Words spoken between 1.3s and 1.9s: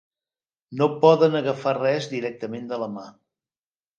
agafar